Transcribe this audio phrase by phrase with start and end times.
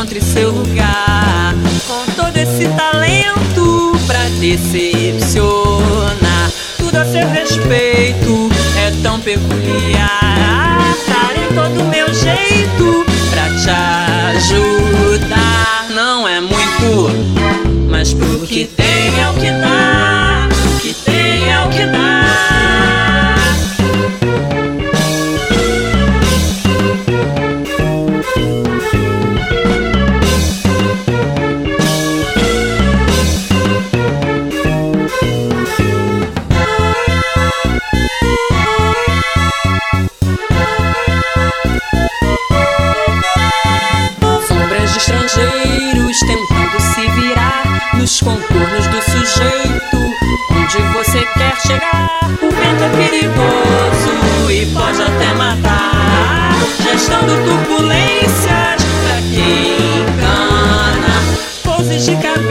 [0.00, 1.54] encontre seu lugar.
[1.86, 5.40] Com todo esse talento pra decepcionar.
[6.78, 10.94] Tudo a seu respeito é tão peculiar.
[11.08, 13.70] Darei todo o meu jeito pra te
[14.36, 15.86] ajudar.
[15.94, 17.10] Não é muito,
[17.88, 19.99] mas pro que tem é o que dá.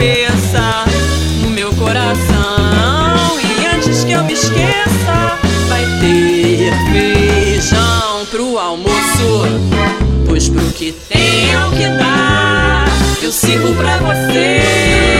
[0.00, 0.86] Cabeça
[1.42, 3.38] no meu coração.
[3.38, 9.44] E antes que eu me esqueça, vai ter feijão pro almoço.
[10.26, 12.86] Pois pro que tem é que dá.
[13.22, 15.19] Eu sigo pra você.